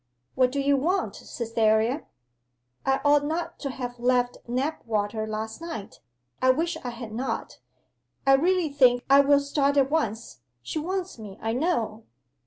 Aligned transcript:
'What 0.33 0.51
do 0.51 0.59
you 0.59 0.77
want, 0.77 1.15
Cytherea?' 1.17 2.07
'I 2.87 3.01
ought 3.05 3.23
not 3.23 3.59
to 3.59 3.69
have 3.69 3.99
left 3.99 4.39
Knapwater 4.47 5.27
last 5.27 5.61
night. 5.61 5.99
I 6.41 6.49
wish 6.49 6.75
I 6.83 6.89
had 6.89 7.11
not. 7.11 7.59
I 8.25 8.33
really 8.33 8.69
think 8.69 9.03
I 9.11 9.19
will 9.19 9.39
start 9.39 9.77
at 9.77 9.91
once. 9.91 10.39
She 10.63 10.79
wants 10.79 11.19
me, 11.19 11.37
I 11.39 11.53
know. 11.53 12.05